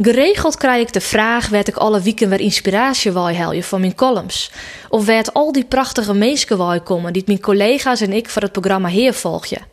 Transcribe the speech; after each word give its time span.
Geregeld 0.00 0.56
krijg 0.56 0.86
ik 0.86 0.92
de 0.92 1.00
vraag 1.00 1.48
werd 1.48 1.68
ik 1.68 1.76
alle 1.76 2.00
weken 2.00 2.28
weer 2.28 2.40
inspiratie 2.40 3.12
helpen 3.12 3.62
van 3.62 3.80
mijn 3.80 3.94
columns. 3.94 4.50
Of 4.88 5.04
werd 5.04 5.34
al 5.34 5.52
die 5.52 5.64
prachtige 5.64 6.18
wil 6.56 6.80
komen 6.82 7.12
die 7.12 7.22
mijn 7.26 7.40
collega's 7.40 8.00
en 8.00 8.12
ik 8.12 8.28
voor 8.28 8.42
het 8.42 8.52
programma 8.52 8.88
Heer 8.88 9.14
volgen. 9.14 9.66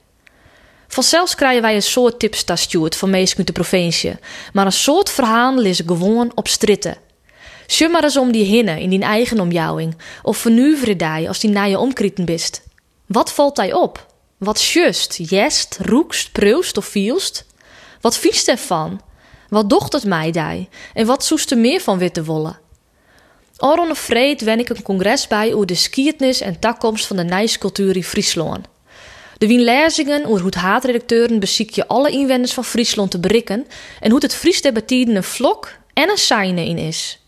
Vanzelfs 0.88 1.36
krijgen 1.36 1.62
wij 1.62 1.76
een 1.76 1.82
soort 1.82 2.20
tips 2.20 2.46
stuurt 2.54 2.96
van 2.96 3.10
mensen 3.10 3.38
uit 3.38 3.48
de 3.48 3.54
provincie, 3.54 4.16
maar 4.54 4.66
een 4.66 4.72
soort 4.72 5.10
verhaal 5.10 5.62
is 5.62 5.82
gewoon 5.86 6.32
op 6.36 6.48
stritten. 6.48 6.98
Sjum 7.68 7.92
maar 7.92 8.04
eens 8.04 8.18
om 8.18 8.32
die 8.32 8.46
hinnen 8.46 8.80
in 8.80 8.90
die 8.90 9.02
eigen 9.02 9.40
omjouwing, 9.40 9.98
of 10.24 10.38
vernuiveren 10.38 10.98
die 10.98 11.28
als 11.28 11.40
die 11.40 11.50
naar 11.50 11.70
je 11.70 11.80
omkrieten 11.80 12.26
bist. 12.26 12.64
Wat 13.06 13.32
valt 13.32 13.58
hij 13.58 13.74
op? 13.74 14.06
Wat 14.38 14.64
just, 14.64 15.18
jest, 15.30 15.78
roekst, 15.82 16.32
preust 16.32 16.78
of 16.78 16.86
vielst? 16.86 17.46
Wat 18.02 18.18
viest 18.18 18.48
ervan? 18.48 19.02
Wat 19.50 19.70
docht 19.70 19.94
het 19.94 20.06
mij? 20.06 20.70
En 20.94 21.06
wat 21.06 21.26
zoest 21.26 21.52
er 21.52 21.58
meer 21.58 21.82
van 21.82 21.98
witte 21.98 22.24
wollen? 22.24 22.60
Aron 23.58 23.96
vreed 23.96 24.42
wen 24.42 24.60
ik 24.60 24.70
een 24.70 24.82
congres 24.82 25.28
bij 25.28 25.54
over 25.54 25.68
de 25.68 25.76
skietnis 25.76 26.42
en 26.42 26.60
takkomst 26.60 27.08
van 27.08 27.16
de 27.16 27.24
nijscultuur 27.24 27.96
in 27.96 28.04
Friesland. 28.04 28.68
De 29.38 29.48
wien 29.48 29.64
lezingen 29.64 30.26
over 30.26 30.42
hoe 30.42 30.52
haatredacteuren 30.58 31.40
beziek 31.40 31.70
je 31.70 31.88
alle 31.88 32.12
inwoners 32.12 32.54
van 32.54 32.66
Friesland 32.66 33.12
te 33.12 33.20
berikken 33.20 33.68
en 34.00 34.12
hoe 34.12 34.20
het 34.20 34.36
Fries 34.36 34.62
debatteren 34.62 35.16
een 35.16 35.24
vlok 35.24 35.72
en 35.94 36.10
een 36.10 36.18
seine 36.18 36.66
in 36.66 36.78
is. 36.78 37.20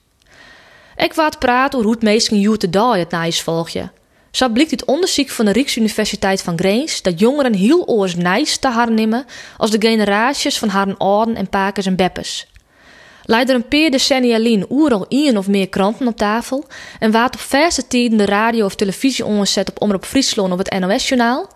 Ik 0.95 1.13
waard 1.13 1.39
praat 1.39 1.73
over 1.73 1.85
hoe 1.85 1.95
het 1.95 2.03
meesten 2.03 2.39
youth 2.39 2.59
te 2.59 2.69
het 2.99 3.11
nijs 3.11 3.41
volgje. 3.41 3.89
Zo 4.31 4.49
blijkt 4.49 4.71
het 4.71 4.85
onderzoek 4.85 5.29
van 5.29 5.45
de 5.45 5.51
Rijksuniversiteit 5.51 6.41
van 6.41 6.57
Greens 6.57 7.01
dat 7.01 7.19
jongeren 7.19 7.53
heel 7.53 7.87
oors 7.87 8.15
nijs 8.15 8.57
te 8.57 8.71
hernemen 8.71 9.25
als 9.57 9.71
de 9.71 9.87
generaties 9.87 10.57
van 10.57 10.69
haar 10.69 10.95
ouden 10.97 11.35
en 11.35 11.49
pakers 11.49 11.85
en 11.85 11.95
beppes. 11.95 12.47
Leider 13.29 13.55
een 13.55 13.67
paar 13.67 13.89
decennia 13.89 14.37
lien 14.37 14.65
oeral 14.69 15.05
één 15.07 15.37
of 15.37 15.47
meer 15.47 15.69
kranten 15.69 16.07
op 16.07 16.17
tafel 16.17 16.65
en 16.99 17.11
waard 17.11 17.33
op 17.33 17.41
verse 17.41 17.87
tijden 17.87 18.17
de 18.17 18.25
radio 18.25 18.65
of 18.65 18.75
televisie 18.75 19.25
omgezet 19.25 19.69
op 19.69 19.81
Omroep 19.81 20.05
Friesland 20.05 20.51
of 20.53 20.57
het 20.57 20.79
NOS-journaal. 20.79 21.49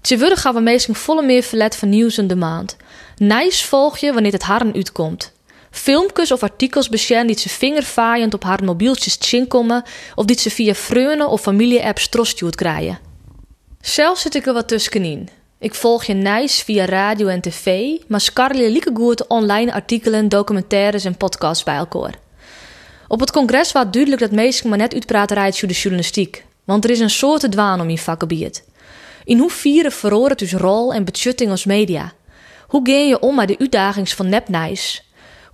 Tegenwoordig 0.00 0.40
gaan 0.40 0.54
we 0.54 0.60
meestal 0.60 0.94
volle 0.94 1.22
meer 1.22 1.42
verlet 1.42 1.76
van 1.76 1.88
nieuws 1.88 2.18
in 2.18 2.26
de 2.26 2.36
maand. 2.36 2.76
Nijs 3.16 3.64
volg 3.64 3.98
je 3.98 4.12
wanneer 4.12 4.32
het 4.32 4.42
harren 4.42 4.74
uitkomt. 4.74 5.32
Filmpjes 5.70 6.32
of 6.32 6.42
artikels 6.42 6.88
beschermen 6.88 7.26
die 7.26 7.38
ze 7.38 7.48
vingervaaiend 7.48 8.34
op 8.34 8.44
haar 8.44 8.64
mobieltjes 8.64 9.16
tjinkomen 9.16 9.82
of 10.14 10.24
die 10.24 10.38
ze 10.38 10.50
via 10.50 10.74
vrienden 10.74 11.28
of 11.28 11.40
familie-apps 11.40 12.08
trostjoet 12.08 12.54
krijgen. 12.54 12.98
Zelf 13.80 14.18
zit 14.18 14.34
ik 14.34 14.46
er 14.46 14.52
wat 14.52 14.68
tussenin. 14.68 15.28
Ik 15.60 15.74
volg 15.74 16.04
je 16.04 16.14
nice 16.14 16.64
via 16.64 16.84
radio 16.84 17.26
en 17.26 17.40
tv, 17.40 17.90
maar 18.06 18.20
skarrel 18.20 18.60
je 18.60 18.90
goed 18.94 19.26
online 19.26 19.72
artikelen, 19.72 20.28
documentaires 20.28 21.04
en 21.04 21.16
podcasts 21.16 21.64
bij 21.64 21.76
elkaar. 21.76 22.14
Op 23.08 23.20
het 23.20 23.30
congres 23.30 23.72
was 23.72 23.84
duidelijk 23.90 24.22
dat 24.22 24.32
meesten 24.32 24.68
maar 24.68 24.78
net 24.78 25.10
rijdt 25.10 25.60
de 25.60 25.66
journalistiek, 25.66 26.44
want 26.64 26.84
er 26.84 26.90
is 26.90 27.00
een 27.00 27.10
soort 27.10 27.52
dwaan 27.52 27.80
om 27.80 27.90
je 27.90 27.98
vakgebied. 27.98 28.64
In 29.24 29.38
hoe 29.38 29.50
vieren 29.50 29.92
verroren 29.92 30.36
tussen 30.36 30.58
rol 30.58 30.92
en 30.92 31.04
budgetting 31.04 31.50
als 31.50 31.64
media? 31.64 32.12
Hoe 32.66 32.80
ga 32.84 32.92
je 32.92 33.20
om 33.20 33.34
met 33.34 33.48
de 33.48 33.58
uitdagingen 33.58 34.08
van 34.08 34.28
nepnijs? 34.28 35.07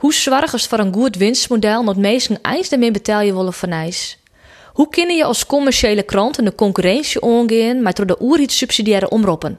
Hoe 0.04 0.14
zwaar 0.14 0.54
is 0.54 0.66
voor 0.66 0.78
een 0.78 0.92
goed 0.92 1.16
winstmodel 1.16 1.84
dat 1.84 1.96
meesten 1.96 2.38
eens 2.42 2.68
ermee 2.68 2.90
betalen 2.90 3.36
willen 3.36 3.52
van 3.52 3.70
ijs? 3.70 4.18
Hoe 4.72 4.88
kunnen 4.88 5.16
je 5.16 5.24
als 5.24 5.46
commerciële 5.46 6.02
krant 6.02 6.38
in 6.38 6.44
de 6.44 6.54
concurrentie 6.54 7.20
omgaan 7.20 7.82
met 7.82 7.96
door 7.96 8.06
de 8.06 8.22
oerhit 8.22 8.52
subsidiaire 8.52 9.08
omroepen? 9.08 9.58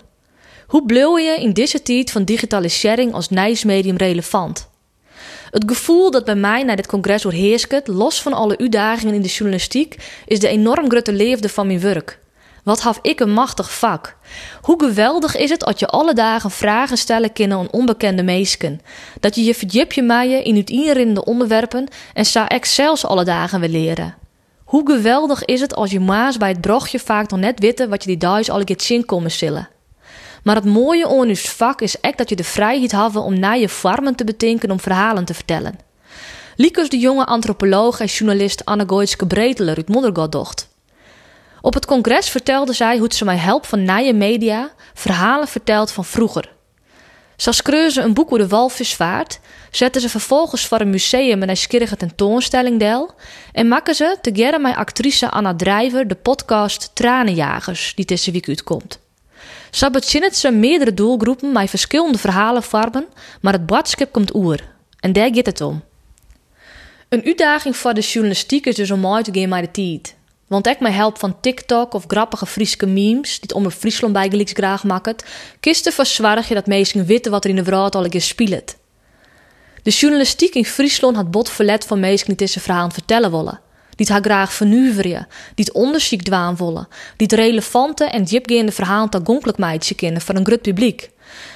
Hoe 0.68 0.86
blauw 0.86 1.18
je 1.18 1.36
in 1.40 1.54
deze 1.54 1.82
tijd 1.82 2.12
van 2.12 2.23
digitalisering 2.23 3.14
als 3.14 3.30
nijsmedium 3.30 3.96
relevant? 3.96 4.70
Het 5.52 5.64
gevoel 5.66 6.12
dat 6.12 6.26
bij 6.26 6.36
mij 6.36 6.64
naar 6.64 6.76
dit 6.76 6.88
congres 6.88 7.23
wordt 7.23 7.38
heersket, 7.38 7.88
los 7.88 8.22
van 8.22 8.34
alle 8.34 8.58
uitdagingen 8.58 9.14
in 9.14 9.22
de 9.22 9.28
journalistiek, 9.28 9.96
is 10.26 10.40
de 10.40 10.48
enorm 10.48 10.90
grote 10.90 11.14
leefde 11.14 11.50
van 11.50 11.68
mijn 11.68 11.80
werk. 11.80 12.20
Wat 12.66 12.81
haf 12.81 12.99
ik 13.02 13.19
een 13.19 13.33
machtig 13.33 13.73
vak. 13.73 14.17
Hoe 14.61 14.83
geweldig 14.83 15.36
is 15.36 15.49
het 15.49 15.65
als 15.65 15.80
je 15.80 15.87
alle 15.87 16.14
dagen 16.14 16.52
vragen 16.52 16.98
stellen 16.98 17.33
kunnen 17.33 17.58
aan 17.58 17.71
onbekende 17.71 18.23
meesken. 18.23 18.81
Dat 19.20 19.36
je 19.36 19.43
je 19.43 19.55
verdiep 19.55 19.92
je 19.92 20.03
maaien 20.03 20.43
in 20.43 20.55
het 20.55 20.70
inrinnende 20.70 21.25
onderwerpen 21.25 21.87
en 22.14 22.25
ik 22.49 22.65
zelfs 22.65 23.05
alle 23.05 23.23
dagen 23.23 23.59
weer 23.59 23.70
leren. 23.70 24.15
Hoe 24.64 24.89
geweldig 24.89 25.45
is 25.45 25.61
het 25.61 25.75
als 25.75 25.92
je 25.92 25.99
maas 25.99 26.37
bij 26.37 26.49
het 26.49 26.61
brochtje 26.61 26.99
vaak 26.99 27.30
nog 27.30 27.39
net 27.39 27.59
weten 27.59 27.89
wat 27.89 28.04
je 28.04 28.09
die 28.09 28.17
dagen 28.17 28.49
al 28.49 28.59
keer 28.65 28.81
zin 28.81 29.05
komen 29.05 29.31
zullen. 29.31 29.70
Maar 30.43 30.55
het 30.55 30.65
mooie 30.65 31.08
aan 31.08 31.49
vak 31.49 31.81
is 31.81 31.99
echt 31.99 32.17
dat 32.17 32.30
je 32.30 32.36
de 32.36 32.43
vrijheid 32.43 32.92
hebt 32.92 33.23
om 33.23 33.39
naar 33.39 33.58
je 33.58 33.70
vormen 33.70 34.15
te 34.15 34.23
betinken 34.23 34.71
om 34.71 34.80
verhalen 34.80 35.25
te 35.25 35.33
vertellen. 35.33 35.80
Liekers 36.55 36.89
de 36.89 36.99
jonge 36.99 37.25
antropoloog 37.25 37.99
en 37.99 38.05
journalist 38.05 38.65
Anne 38.65 38.83
Goitske 38.87 39.27
Breteler 39.27 39.75
uit 39.75 39.89
Moddergoddocht. 39.89 40.73
Op 41.65 41.73
het 41.73 41.86
congres 41.86 42.30
vertelde 42.30 42.73
zij 42.73 42.98
hoe 42.98 43.14
ze 43.14 43.26
mij 43.26 43.37
helpt 43.37 43.67
van 43.67 43.83
nije 43.83 44.14
media 44.14 44.71
verhalen 44.93 45.48
vertelt 45.48 45.92
van 45.92 46.05
vroeger. 46.05 46.52
Ze 47.36 48.02
een 48.02 48.14
boek 48.14 48.26
over 48.26 48.37
de 48.37 48.48
walvisvaart, 48.48 49.39
zetten 49.71 50.02
ze 50.02 50.09
vervolgens 50.09 50.65
voor 50.65 50.80
een 50.80 50.89
museum 50.89 51.42
een 51.42 51.48
nieuwsgierige 51.48 51.98
tentoonstelling 51.98 52.80
deel 52.80 53.14
en 53.52 53.67
maken 53.67 53.95
ze, 53.95 54.17
together 54.21 54.61
met 54.61 54.75
actrice 54.75 55.30
Anna 55.30 55.55
Drijver, 55.55 56.08
de 56.08 56.15
podcast 56.15 56.92
Tranenjagers, 56.93 57.93
die 57.95 58.05
deze 58.05 58.31
week 58.31 58.48
uitkomt. 58.48 58.99
Zo 59.71 59.89
bezinnen 59.89 60.36
ze 60.36 60.52
meerdere 60.52 60.93
doelgroepen 60.93 61.52
met 61.52 61.70
verschillende 61.70 62.17
verhalenvormen, 62.17 63.05
maar 63.42 63.54
het 63.54 63.65
boodschap 63.65 64.11
komt 64.11 64.36
oer. 64.36 64.59
En 64.99 65.14
daar 65.14 65.33
gaat 65.33 65.45
het 65.45 65.61
om. 65.61 65.83
Een 67.09 67.25
uitdaging 67.25 67.75
voor 67.75 67.93
de 67.93 68.02
journalistiek 68.02 68.65
is 68.65 68.75
dus 68.75 68.92
om 68.92 68.99
mooi 68.99 69.23
te 69.23 69.39
gaan 69.39 69.49
met 69.49 69.61
de 69.61 69.71
tijd. 69.71 70.15
Want 70.48 70.67
ik 70.67 70.80
met 70.80 70.94
help 70.94 71.17
van 71.20 71.39
TikTok 71.42 71.94
of 71.94 72.04
grappige 72.08 72.45
Friese 72.45 72.86
memes, 72.86 73.39
die 73.39 73.56
om 73.56 73.72
Friesland 73.72 74.14
bijgelijks 74.14 74.52
graag 74.52 74.83
maakt, 74.83 75.26
kisten 75.60 75.92
verzwarig 75.92 76.48
je 76.48 76.54
dat 76.54 76.67
mensen 76.67 77.06
weten 77.06 77.32
wat 77.32 77.44
er 77.44 77.50
in 77.50 77.56
de 77.56 77.64
wereld 77.64 77.95
al 77.95 78.04
een 78.04 78.10
keer. 78.10 78.76
De 79.84 79.92
journalistiek 79.92 80.55
in 80.55 80.66
Friesland 80.66 81.16
had 81.16 81.32
bot 81.32 81.50
verlet 81.50 81.86
van 81.86 82.00
mensen 82.00 82.28
die 82.28 82.36
deze 82.36 82.60
verhaal 82.60 82.89
vertellen 82.89 83.32
willen. 83.32 83.60
Die 83.89 84.05
het 84.05 84.10
haar 84.10 84.23
graag 84.23 84.54
vernuiveren, 84.54 85.28
die 85.55 85.66
het 85.66 85.73
onderzoek 85.73 86.22
dwaan 86.22 86.55
willen, 86.55 86.88
die 87.17 87.28
het 87.28 87.39
relevante 87.39 88.04
en 88.04 88.23
diepgaande 88.23 88.72
verhaal 88.72 89.10
toegankelijk 89.10 89.58
meidje 89.58 89.95
kennen 89.95 90.22
voor 90.22 90.36
een 90.36 90.45
groot 90.45 90.61
publiek. 90.61 91.10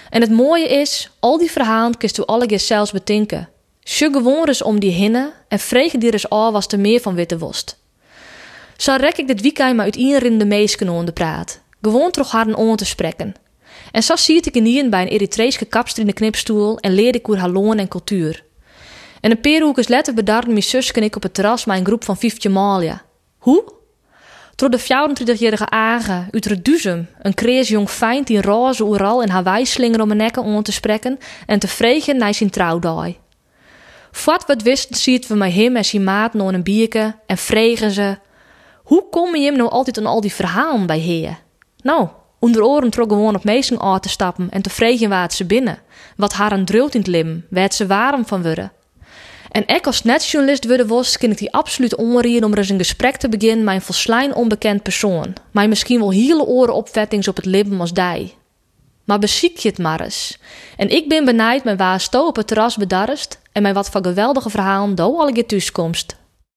En 0.09 0.21
het 0.21 0.31
mooie 0.31 0.67
is, 0.67 1.09
al 1.19 1.37
die 1.37 1.51
verhalen 1.51 1.97
kist 1.97 2.17
u 2.17 2.23
alle 2.25 2.45
keer 2.45 2.59
zelfs 2.59 2.91
betinken. 2.91 3.49
Gewoon 3.83 4.55
om 4.63 4.79
die 4.79 4.91
hinnen 4.91 5.33
en 5.47 5.59
vregen 5.59 5.99
die 5.99 6.11
eens 6.11 6.29
al 6.29 6.51
was 6.51 6.67
er 6.67 6.79
meer 6.79 7.01
van 7.01 7.15
witte 7.15 7.37
wost. 7.37 7.77
Zo 8.79 8.95
rek 8.99 9.17
ik 9.17 9.27
dit 9.27 9.41
weekend 9.41 9.75
maar 9.75 9.85
uit 9.85 9.95
de 10.39 10.45
meesken 10.45 10.89
onder 10.89 11.13
praat. 11.13 11.61
Gewoon 11.81 12.11
toch 12.11 12.31
haar 12.31 12.53
om 12.53 12.75
te 12.75 12.85
spreken. 12.85 13.33
En 13.91 14.03
zo 14.03 14.15
zie 14.15 14.41
ik 14.41 14.55
in 14.55 14.89
bij 14.89 15.01
een 15.01 15.07
Eritreese 15.07 15.65
kapster 15.65 16.01
in 16.01 16.07
de 16.07 16.13
knipstoel 16.13 16.77
en 16.77 16.93
leerde 16.93 17.17
ik 17.17 17.27
haar 17.35 17.49
loon 17.49 17.77
en 17.77 17.87
cultuur. 17.87 18.43
En 19.21 19.31
een 19.31 19.41
paar 19.41 19.65
weken 19.65 19.83
later 19.87 20.13
bedarden 20.13 20.49
mijn 20.49 20.63
zus 20.63 20.91
en 20.91 21.03
ik 21.03 21.15
op 21.15 21.23
het 21.23 21.33
terras 21.33 21.65
met 21.65 21.77
een 21.77 21.85
groep 21.85 22.03
van 22.03 22.17
vijftje 22.17 22.49
Malia. 22.49 23.01
Hoe? 23.37 23.63
Door 24.55 24.69
de 24.69 24.79
24-jarige 24.79 25.69
Age 25.69 26.27
uit 26.31 26.45
Reduzum, 26.45 27.07
een 27.21 27.33
krees 27.33 27.67
jong 27.67 27.89
fijn 27.89 28.25
in 28.25 28.41
roze 28.41 28.83
oeral 28.83 29.21
en 29.21 29.29
haar 29.29 29.43
wijslinger 29.43 30.01
om 30.01 30.07
mijn 30.07 30.19
nekken 30.19 30.43
om 30.43 30.63
te 30.63 30.71
spreken 30.71 31.17
en 31.45 31.59
te 31.59 31.67
vregen 31.67 32.17
naar 32.17 32.33
zijn 32.33 32.49
trouwdag. 32.49 33.07
Voort 34.11 34.45
wat 34.45 34.61
wisten, 34.61 34.95
ziet 34.95 35.27
we 35.27 35.35
met 35.35 35.53
hem 35.53 35.75
en 35.75 35.85
zijn 35.85 36.03
maat 36.03 36.33
nog 36.33 36.53
een 36.53 36.63
bierke 36.63 37.15
en 37.25 37.37
vregen 37.37 37.91
ze: 37.91 38.17
hoe 38.89 39.05
kom 39.09 39.35
je 39.35 39.45
hem 39.45 39.57
nou 39.57 39.69
altijd 39.69 39.97
aan 39.97 40.05
al 40.05 40.21
die 40.21 40.33
verhalen 40.33 40.85
bij 40.85 40.99
heer? 40.99 41.39
Nou, 41.81 42.07
onder 42.39 42.63
oren 42.63 42.89
trok 42.89 43.09
gewoon 43.09 43.35
op 43.35 43.43
meesten 43.43 43.79
aan 43.79 43.99
te 43.99 44.09
stappen 44.09 44.47
en 44.49 44.61
te 44.61 44.69
vregen 44.69 45.09
waar 45.09 45.31
ze 45.31 45.45
binnen. 45.45 45.79
Wat 46.15 46.33
haar 46.33 46.51
een 46.51 46.65
drult 46.65 46.93
in 46.93 46.99
het 46.99 47.09
lim, 47.09 47.45
werd 47.49 47.73
ze 47.73 47.87
warm 47.87 48.25
van 48.25 48.41
worden. 48.41 48.71
En 49.51 49.67
ik 49.67 49.85
als 49.85 50.03
netjournalist 50.03 50.65
worden 50.65 50.87
was, 50.87 51.17
kan 51.17 51.31
ik 51.31 51.37
die 51.37 51.53
absoluut 51.53 51.95
onrien 51.95 52.43
om 52.43 52.51
er 52.51 52.57
eens 52.57 52.69
een 52.69 52.77
gesprek 52.77 53.15
te 53.15 53.29
beginnen 53.29 53.63
met 53.63 53.75
een 53.75 53.81
volslijn 53.81 54.35
onbekend 54.35 54.83
persoon. 54.83 55.33
Maar 55.51 55.67
misschien 55.67 55.99
wel 55.99 56.11
hele 56.11 56.45
oren 56.45 56.73
opvettings 56.73 57.27
op 57.27 57.35
het 57.35 57.45
lippen 57.45 57.79
als 57.79 57.93
die. 57.93 58.33
Maar 59.03 59.19
beziek 59.19 59.57
je 59.57 59.69
het 59.69 59.77
maar 59.77 60.01
eens. 60.01 60.37
En 60.77 60.89
ik 60.89 61.09
ben 61.09 61.25
benijd 61.25 61.63
met 61.63 61.77
waar 61.77 61.99
sto 61.99 62.27
op 62.27 62.35
het 62.35 62.47
terras 62.47 62.77
bedarst 62.77 63.39
en 63.51 63.61
met 63.61 63.73
wat 63.73 63.89
voor 63.89 64.03
geweldige 64.03 64.49
verhalen 64.49 64.95
do 64.95 65.17
al 65.17 65.35
je 65.35 65.45
thuiskomst. 65.45 66.17